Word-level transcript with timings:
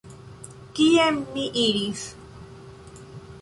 Kien 0.79 1.19
mi 1.35 1.43
iris? 1.65 2.07